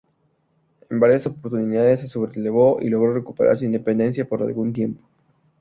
En 0.89 0.99
varias 0.99 1.27
oportunidades 1.27 2.01
se 2.01 2.07
sublevó 2.07 2.79
y 2.81 2.89
logró 2.89 3.13
recuperar 3.13 3.55
su 3.55 3.65
independencia 3.65 4.27
por 4.27 4.41
algún 4.41 4.73
tiempo. 4.73 5.07